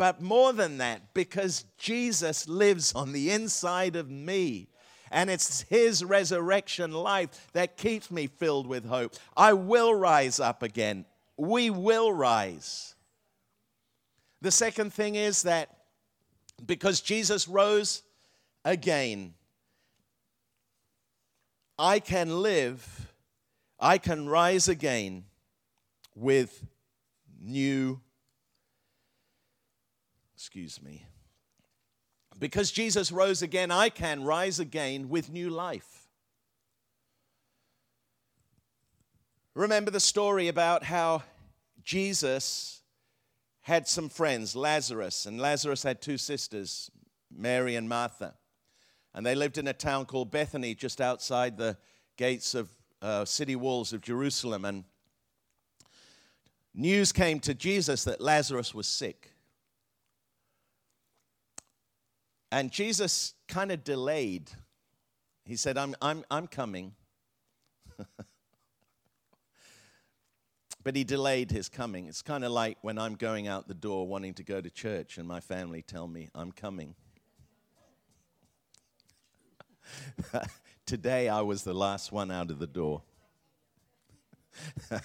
[0.00, 4.70] But more than that, because Jesus lives on the inside of me.
[5.10, 9.14] And it's his resurrection life that keeps me filled with hope.
[9.36, 11.04] I will rise up again.
[11.36, 12.94] We will rise.
[14.40, 15.68] The second thing is that
[16.64, 18.02] because Jesus rose
[18.64, 19.34] again,
[21.78, 23.12] I can live,
[23.78, 25.24] I can rise again
[26.14, 26.64] with
[27.38, 28.00] new
[30.40, 31.04] Excuse me.
[32.38, 36.08] Because Jesus rose again, I can rise again with new life.
[39.54, 41.24] Remember the story about how
[41.82, 42.80] Jesus
[43.60, 46.90] had some friends, Lazarus, and Lazarus had two sisters,
[47.30, 48.32] Mary and Martha.
[49.12, 51.76] And they lived in a town called Bethany, just outside the
[52.16, 52.70] gates of
[53.02, 54.64] uh, city walls of Jerusalem.
[54.64, 54.84] And
[56.72, 59.32] news came to Jesus that Lazarus was sick.
[62.52, 64.50] And Jesus kind of delayed.
[65.44, 66.94] He said, I'm, I'm, I'm coming.
[70.82, 72.06] but he delayed his coming.
[72.06, 75.18] It's kind of like when I'm going out the door wanting to go to church
[75.18, 76.94] and my family tell me I'm coming.
[80.86, 83.02] Today I was the last one out of the door.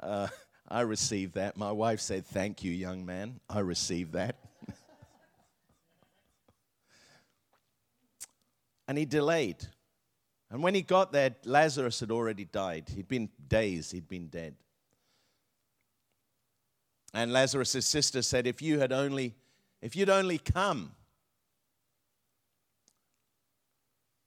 [0.00, 0.26] uh,
[0.68, 1.56] I received that.
[1.56, 3.38] My wife said, Thank you, young man.
[3.48, 4.36] I received that.
[8.88, 9.66] And he delayed.
[10.50, 12.88] And when he got there, Lazarus had already died.
[12.94, 14.54] He'd been days, he'd been dead.
[17.12, 19.34] And Lazarus' sister said, If you had only,
[19.80, 20.92] if you'd only come,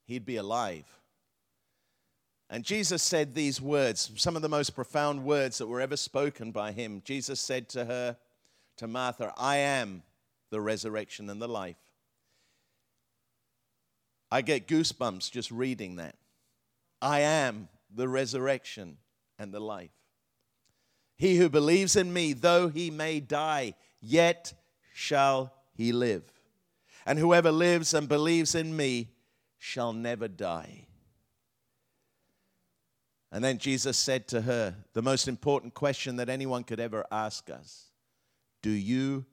[0.05, 0.85] he'd be alive.
[2.49, 6.51] And Jesus said these words, some of the most profound words that were ever spoken
[6.51, 7.03] by him.
[7.05, 8.17] Jesus said to her,
[8.79, 10.03] to Martha, I am
[10.51, 11.75] the resurrection and the life.
[14.31, 16.15] I get goosebumps just reading that.
[17.01, 18.97] I am the resurrection
[19.37, 19.91] and the life.
[21.17, 24.53] He who believes in me, though he may die, yet
[24.93, 26.23] shall he live.
[27.05, 29.09] And whoever lives and believes in me
[29.57, 30.85] shall never die.
[33.31, 37.49] And then Jesus said to her, the most important question that anyone could ever ask
[37.49, 37.91] us
[38.61, 39.25] Do you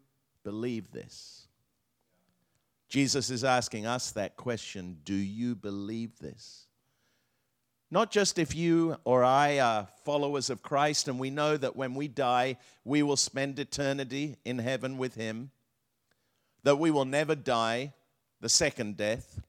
[0.45, 1.46] believe this?
[2.89, 6.67] Jesus is asking us that question Do you believe this?
[7.91, 11.95] Not just if you or I are followers of Christ and we know that when
[11.95, 15.51] we die, we will spend eternity in heaven with Him,
[16.65, 17.93] that we will never die
[18.41, 19.41] the second death,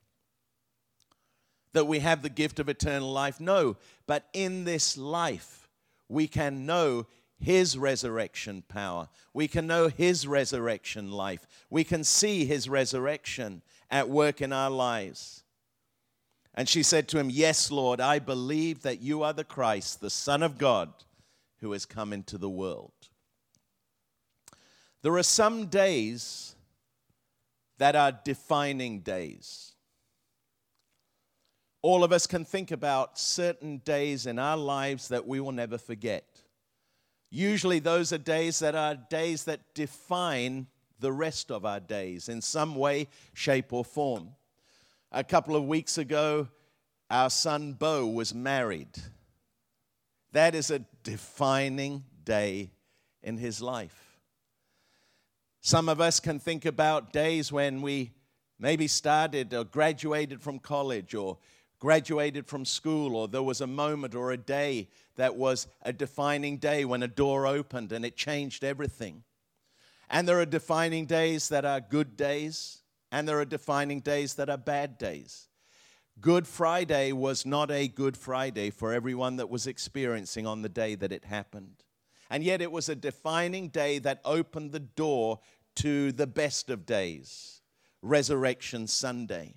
[1.73, 3.39] that we have the gift of eternal life.
[3.39, 5.67] No, but in this life,
[6.07, 7.07] we can know
[7.39, 9.09] his resurrection power.
[9.33, 11.45] We can know His resurrection life.
[11.69, 13.61] We can see His resurrection
[13.91, 15.43] at work in our lives.
[16.53, 20.09] And she said to him, Yes, Lord, I believe that you are the Christ, the
[20.09, 20.91] Son of God,
[21.59, 22.91] who has come into the world.
[25.03, 26.55] There are some days
[27.77, 29.73] that are defining days.
[31.83, 35.77] All of us can think about certain days in our lives that we will never
[35.77, 36.36] forget.
[37.29, 40.67] Usually, those are days that are days that define
[40.99, 44.29] the rest of our days in some way, shape, or form.
[45.11, 46.47] A couple of weeks ago,
[47.09, 48.89] our son Bo was married.
[50.31, 52.71] That is a defining day
[53.23, 54.19] in his life.
[55.61, 58.11] Some of us can think about days when we
[58.59, 61.37] maybe started or graduated from college or
[61.79, 64.87] graduated from school, or there was a moment or a day
[65.17, 69.23] that was a defining day when a door opened and it changed everything.
[70.09, 74.49] And there are defining days that are good days, and there are defining days that
[74.49, 75.49] are bad days.
[76.19, 80.95] Good Friday was not a Good Friday for everyone that was experiencing on the day
[80.95, 81.83] that it happened.
[82.29, 85.39] And yet it was a defining day that opened the door
[85.75, 87.61] to the best of days,
[88.01, 89.55] Resurrection Sunday.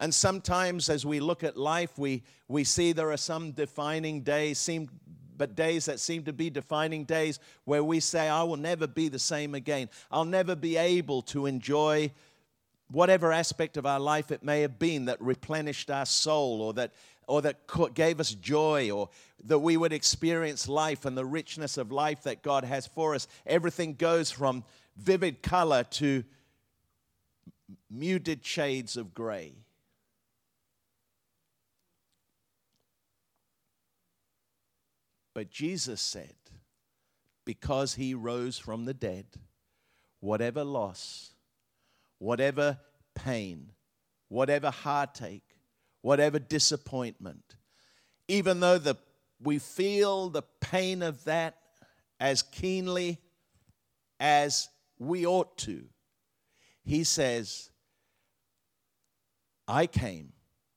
[0.00, 4.58] And sometimes as we look at life, we, we see there are some defining days,
[4.58, 4.88] seem,
[5.36, 9.08] but days that seem to be defining days where we say, I will never be
[9.08, 9.90] the same again.
[10.10, 12.12] I'll never be able to enjoy
[12.90, 16.92] whatever aspect of our life it may have been that replenished our soul or that
[17.28, 17.60] or that
[17.94, 19.08] gave us joy or
[19.44, 23.28] that we would experience life and the richness of life that God has for us
[23.46, 24.64] everything goes from
[24.96, 26.24] vivid color to
[27.88, 29.54] muted shades of gray
[35.34, 36.34] but Jesus said
[37.44, 39.26] because he rose from the dead
[40.20, 41.30] whatever loss
[42.20, 42.78] whatever
[43.16, 43.72] pain,
[44.28, 45.56] whatever heartache,
[46.02, 47.56] whatever disappointment,
[48.28, 48.96] even though the,
[49.42, 51.56] we feel the pain of that
[52.20, 53.18] as keenly
[54.20, 54.68] as
[54.98, 55.82] we ought to,
[56.84, 57.70] he says,
[59.66, 60.32] I came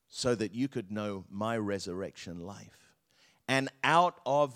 [0.08, 2.83] so that you could know my resurrection life.
[3.48, 4.54] And out of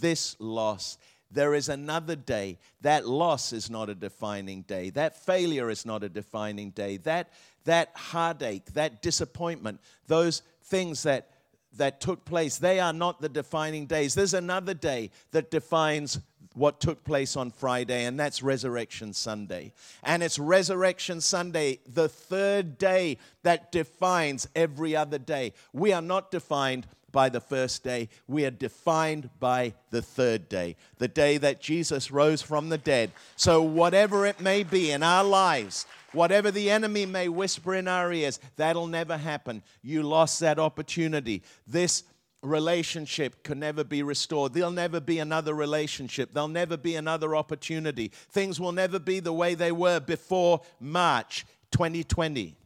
[0.00, 0.98] this loss,
[1.30, 2.58] there is another day.
[2.80, 4.90] That loss is not a defining day.
[4.90, 6.96] That failure is not a defining day.
[6.98, 7.30] That,
[7.64, 11.30] that heartache, that disappointment, those things that,
[11.76, 14.14] that took place, they are not the defining days.
[14.14, 16.20] There's another day that defines
[16.54, 19.72] what took place on Friday, and that's Resurrection Sunday.
[20.04, 25.52] And it's Resurrection Sunday, the third day that defines every other day.
[25.72, 28.10] We are not defined by the first day.
[28.28, 33.12] We are defined by the third day, the day that Jesus rose from the dead.
[33.36, 38.12] So, whatever it may be in our lives, whatever the enemy may whisper in our
[38.12, 39.62] ears, that'll never happen.
[39.82, 41.42] You lost that opportunity.
[41.66, 42.02] This
[42.42, 44.52] relationship can never be restored.
[44.52, 46.34] There'll never be another relationship.
[46.34, 48.08] There'll never be another opportunity.
[48.08, 52.56] Things will never be the way they were before March 2020.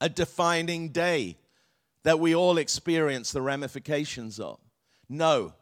[0.00, 1.36] A defining day
[2.02, 4.58] that we all experience the ramifications of.
[5.08, 5.54] No,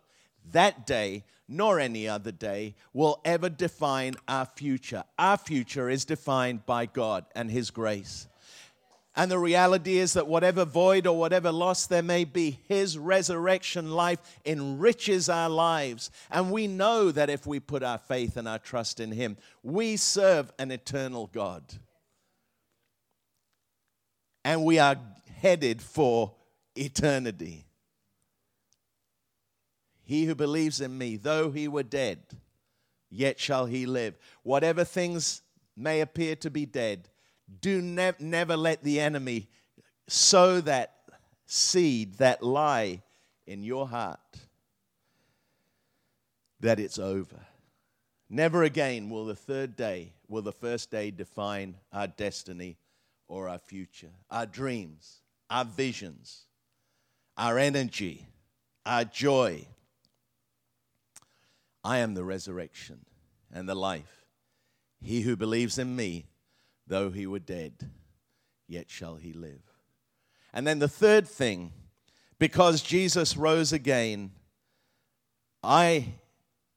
[0.52, 5.04] that day, nor any other day, will ever define our future.
[5.18, 8.26] Our future is defined by God and His grace.
[9.18, 13.92] And the reality is that whatever void or whatever loss there may be, His resurrection
[13.92, 16.10] life enriches our lives.
[16.30, 19.96] And we know that if we put our faith and our trust in Him, we
[19.96, 21.62] serve an eternal God.
[24.44, 24.96] And we are
[25.40, 26.32] headed for
[26.74, 27.66] eternity.
[30.04, 32.18] He who believes in me, though he were dead,
[33.10, 34.16] yet shall he live.
[34.42, 35.42] Whatever things
[35.76, 37.08] may appear to be dead,
[37.60, 39.48] do ne- never let the enemy
[40.06, 40.94] sow that
[41.46, 43.02] seed, that lie
[43.46, 44.20] in your heart
[46.60, 47.40] that it's over.
[48.28, 52.76] Never again will the third day, will the first day define our destiny
[53.28, 56.44] or our future, our dreams, our visions,
[57.36, 58.26] our energy,
[58.84, 59.66] our joy.
[61.84, 63.04] I am the resurrection
[63.52, 64.26] and the life.
[65.00, 66.26] He who believes in me,
[66.86, 67.90] though he were dead,
[68.66, 69.62] yet shall he live.
[70.52, 71.72] And then the third thing,
[72.38, 74.32] because Jesus rose again,
[75.62, 76.14] I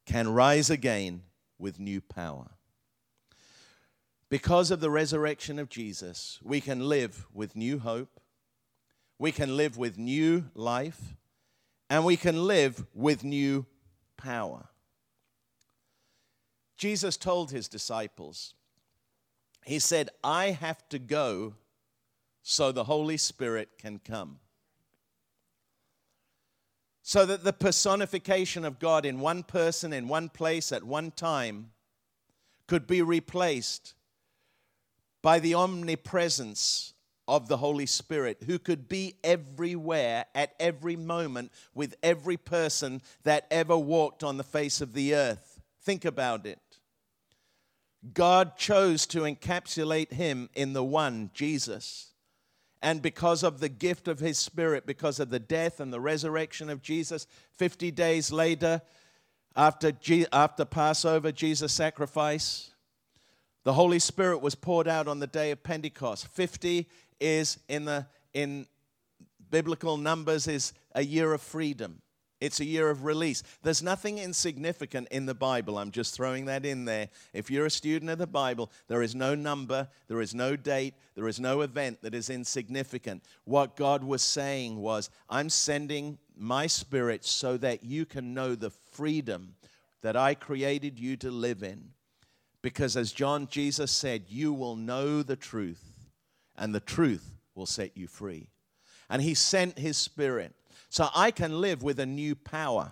[0.06, 1.24] can rise again
[1.58, 2.50] with new power.
[4.30, 8.19] Because of the resurrection of Jesus, we can live with new hope,
[9.20, 11.00] we can live with new life,
[11.90, 13.66] and we can live with new
[14.16, 14.70] power.
[16.78, 18.54] Jesus told his disciples,
[19.66, 21.56] He said, I have to go
[22.42, 24.40] so the Holy Spirit can come.
[27.04, 31.72] So that the personification of God in one person, in one place, at one time,
[32.68, 33.96] could be replaced
[35.22, 36.94] by the omnipresence
[37.30, 43.46] of the Holy Spirit who could be everywhere at every moment with every person that
[43.52, 45.62] ever walked on the face of the earth.
[45.84, 46.60] Think about it.
[48.14, 52.14] God chose to encapsulate him in the one, Jesus.
[52.82, 56.70] And because of the gift of his spirit, because of the death and the resurrection
[56.70, 57.28] of Jesus,
[57.58, 58.82] 50 days later,
[59.56, 59.92] after,
[60.32, 62.72] after Passover, Jesus' sacrifice,
[63.66, 66.28] the Holy Spirit was poured out on the day of Pentecost.
[66.28, 66.88] 50
[67.20, 68.68] is in the in
[69.50, 72.02] biblical numbers is a year of freedom.
[72.42, 73.44] It's a year of release.
[73.64, 75.78] There's nothing insignificant in the Bible.
[75.78, 77.10] I'm just throwing that in there.
[77.34, 80.94] If you're a student of the Bible, there is no number, there is no date,
[81.16, 83.24] there is no event that is insignificant.
[83.44, 88.70] What God was saying was, I'm sending my spirit so that you can know the
[88.70, 89.56] freedom
[90.02, 91.90] that I created you to live in.
[92.62, 95.99] Because as John Jesus said, you will know the truth,
[96.60, 98.50] and the truth will set you free.
[99.10, 100.54] And he sent his spirit
[100.90, 102.92] so I can live with a new power.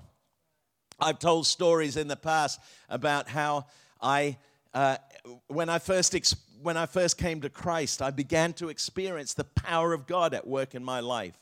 [1.00, 2.60] I've told stories in the past
[2.90, 3.68] about how
[4.02, 4.38] I,
[4.74, 4.98] uh,
[5.48, 9.44] when I first ex- when I first came to Christ, I began to experience the
[9.44, 11.38] power of God at work in my life,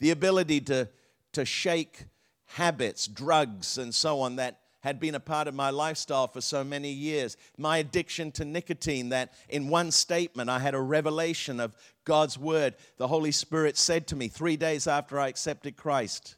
[0.00, 0.88] the ability to
[1.32, 2.04] to shake
[2.46, 6.62] habits, drugs, and so on that had been a part of my lifestyle for so
[6.62, 7.38] many years.
[7.56, 11.74] My addiction to nicotine, that in one statement I had a revelation of
[12.04, 12.74] God's word.
[12.98, 16.36] The Holy Spirit said to me three days after I accepted Christ,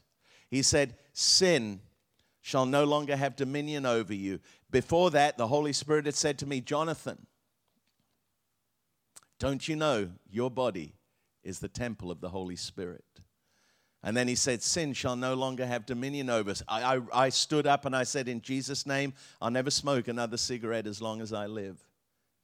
[0.49, 1.81] He said, Sin
[2.41, 4.39] shall no longer have dominion over you.
[4.71, 7.27] Before that, the Holy Spirit had said to me, Jonathan,
[9.41, 10.95] don't you know your body
[11.43, 13.16] is the temple of the Holy Spirit?
[14.07, 16.63] And then he said, Sin shall no longer have dominion over us.
[16.69, 20.37] I, I, I, stood up and I said, In Jesus' name, I'll never smoke another
[20.37, 21.85] cigarette as long as I live.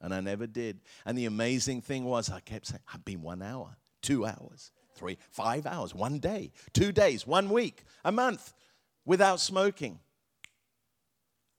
[0.01, 0.81] And I never did.
[1.07, 5.19] And the amazing thing was, I kept saying, I've been one hour, two hours, three,
[5.31, 8.53] five hours, one day, two days, one week, a month
[9.05, 10.01] without smoking.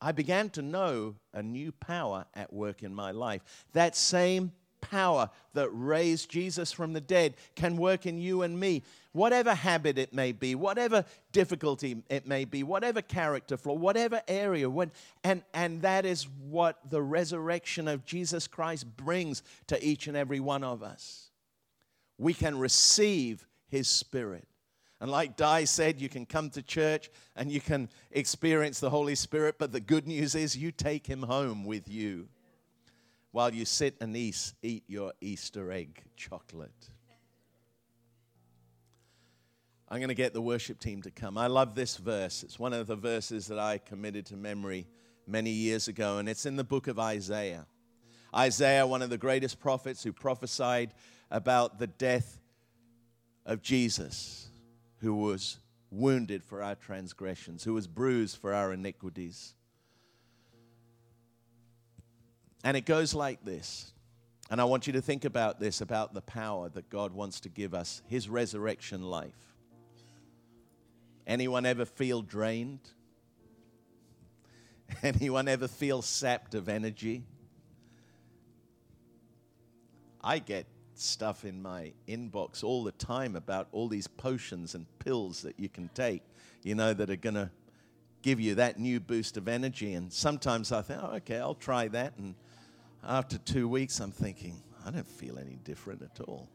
[0.01, 3.41] I began to know a new power at work in my life.
[3.71, 4.51] That same
[4.93, 8.83] power that raised Jesus from the dead can work in you and me.
[9.11, 14.69] Whatever habit it may be, whatever difficulty it may be, whatever character flaw, whatever area,
[14.69, 14.91] when,
[15.23, 20.39] and, and that is what the resurrection of Jesus Christ brings to each and every
[20.39, 21.31] one of us.
[22.19, 24.47] We can receive His Spirit.
[25.01, 29.15] And like Di said, you can come to church and you can experience the Holy
[29.15, 32.29] Spirit, but the good news is you take Him home with you
[33.33, 36.89] while you sit and eat, your Easter egg chocolate.
[39.89, 41.35] I'm going to get the worship team to come.
[41.35, 42.43] I love this verse.
[42.43, 44.87] It's one of the verses that I committed to memory
[45.25, 47.65] many years ago, and it's in the book of Isaiah.
[48.35, 50.93] Isaiah, one of the greatest prophets who prophesied
[51.31, 52.39] about the death
[53.47, 54.47] of Jesus,
[54.99, 55.57] who was
[55.89, 59.55] wounded for our transgressions, who was bruised for our iniquities.
[62.63, 63.91] And it goes like this.
[64.49, 67.49] And I want you to think about this about the power that God wants to
[67.49, 69.55] give us, his resurrection life.
[71.25, 72.81] Anyone ever feel drained?
[75.03, 77.23] Anyone ever feel sapped of energy?
[80.21, 85.41] I get stuff in my inbox all the time about all these potions and pills
[85.41, 86.21] that you can take,
[86.63, 87.49] you know, that are going to
[88.21, 89.93] give you that new boost of energy.
[89.93, 92.13] And sometimes I think, oh, okay, I'll try that.
[92.17, 92.35] And
[93.05, 96.49] after two weeks, I'm thinking, I don't feel any different at all.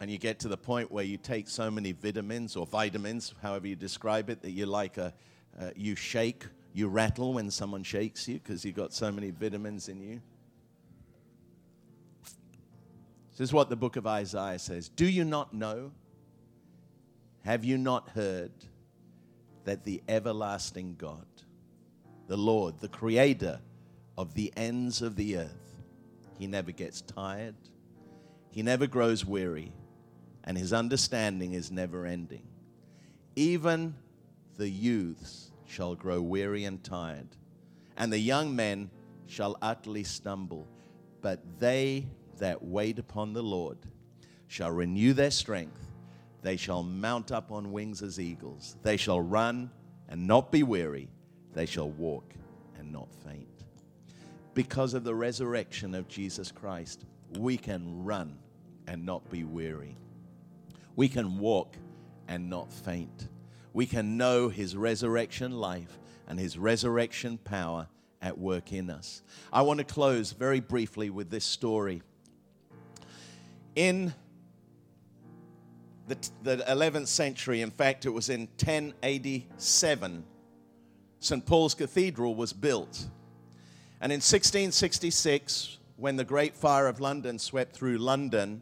[0.00, 3.68] And you get to the point where you take so many vitamins or vitamins, however
[3.68, 5.14] you describe it, that you're like a,
[5.60, 9.88] uh, you shake, you rattle when someone shakes you because you've got so many vitamins
[9.88, 10.20] in you.
[13.30, 15.92] This is what the book of Isaiah says Do you not know?
[17.44, 18.52] Have you not heard
[19.64, 21.26] that the everlasting God,
[22.32, 23.60] the Lord, the creator
[24.16, 25.76] of the ends of the earth.
[26.38, 27.56] He never gets tired,
[28.48, 29.70] he never grows weary,
[30.42, 32.46] and his understanding is never ending.
[33.36, 33.94] Even
[34.56, 37.28] the youths shall grow weary and tired,
[37.98, 38.90] and the young men
[39.26, 40.66] shall utterly stumble.
[41.20, 42.06] But they
[42.38, 43.76] that wait upon the Lord
[44.46, 45.86] shall renew their strength.
[46.40, 48.78] They shall mount up on wings as eagles.
[48.82, 49.70] They shall run
[50.08, 51.10] and not be weary
[51.54, 52.34] they shall walk
[52.78, 53.48] and not faint.
[54.54, 57.04] Because of the resurrection of Jesus Christ,
[57.38, 58.38] we can run
[58.86, 59.96] and not be weary.
[60.96, 61.76] We can walk
[62.28, 63.28] and not faint.
[63.72, 65.98] We can know his resurrection life
[66.28, 67.88] and his resurrection power
[68.20, 69.22] at work in us.
[69.52, 72.02] I want to close very briefly with this story.
[73.74, 74.14] In
[76.06, 80.24] the, the 11th century, in fact, it was in 1087,
[81.22, 81.46] St.
[81.46, 83.06] Paul's Cathedral was built.
[84.00, 88.60] And in 1666, when the Great Fire of London swept through London,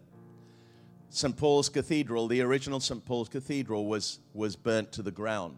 [1.08, 1.34] St.
[1.34, 3.02] Paul's Cathedral, the original St.
[3.02, 5.56] Paul's Cathedral, was, was burnt to the ground.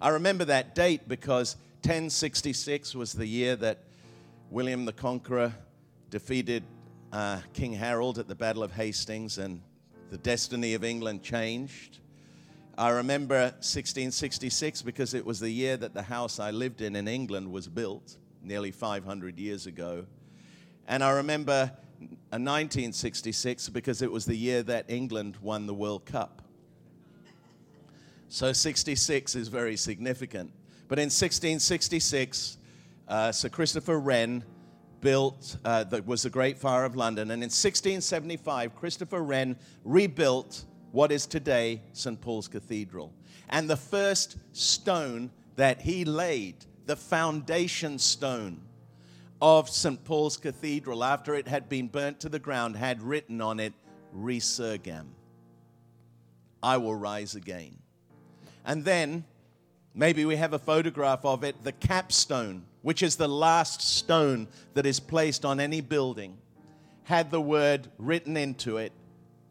[0.00, 3.84] I remember that date because 1066 was the year that
[4.50, 5.54] William the Conqueror
[6.10, 6.64] defeated
[7.12, 9.62] uh, King Harold at the Battle of Hastings, and
[10.10, 12.00] the destiny of England changed.
[12.76, 17.06] I remember 1666 because it was the year that the house I lived in in
[17.06, 20.06] England was built, nearly 500 years ago.
[20.88, 21.70] And I remember
[22.30, 26.42] 1966 because it was the year that England won the World Cup.
[28.28, 30.50] So 66 is very significant.
[30.88, 32.58] But in 1666,
[33.06, 34.42] uh, Sir Christopher Wren
[35.00, 37.30] built, uh, that was the Great Fire of London.
[37.30, 40.64] And in 1675, Christopher Wren rebuilt
[40.94, 42.20] what is today St.
[42.20, 43.12] Paul's Cathedral.
[43.48, 46.54] And the first stone that he laid,
[46.86, 48.60] the foundation stone
[49.42, 50.04] of St.
[50.04, 53.72] Paul's Cathedral, after it had been burnt to the ground, had written on it,
[54.16, 55.06] Resurgam.
[56.62, 57.76] I will rise again.
[58.64, 59.24] And then
[59.94, 64.86] maybe we have a photograph of it, the capstone, which is the last stone that
[64.86, 66.38] is placed on any building,
[67.02, 68.92] had the word written into it,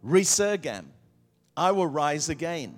[0.05, 0.85] Resurgam.
[1.55, 2.77] I will rise again.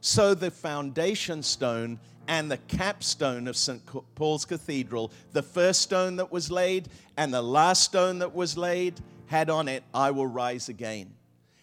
[0.00, 1.98] So the foundation stone
[2.28, 3.82] and the capstone of St.
[4.14, 9.00] Paul's Cathedral, the first stone that was laid and the last stone that was laid,
[9.26, 11.10] had on it, I will rise again.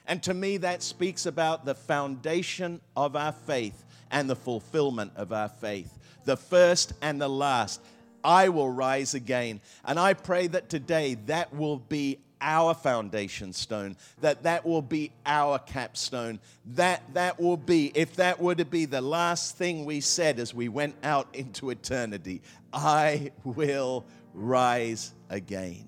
[0.05, 5.31] And to me, that speaks about the foundation of our faith and the fulfillment of
[5.31, 5.97] our faith.
[6.25, 7.79] The first and the last,
[8.23, 9.61] I will rise again.
[9.85, 15.11] And I pray that today that will be our foundation stone that that will be
[15.25, 19.99] our capstone that that will be if that were to be the last thing we
[19.99, 22.41] said as we went out into eternity
[22.73, 25.85] i will rise again.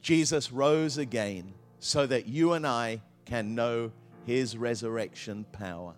[0.00, 3.92] Jesus rose again so that you and i can know
[4.24, 5.94] his resurrection power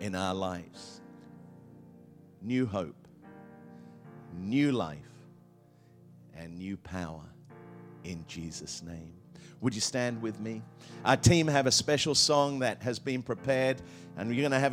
[0.00, 1.00] in our lives.
[2.42, 2.96] New hope
[4.36, 4.98] new life
[6.36, 7.22] and new power
[8.04, 9.12] in Jesus' name.
[9.60, 10.62] Would you stand with me?
[11.04, 13.82] Our team have a special song that has been prepared,
[14.16, 14.72] and you're going to have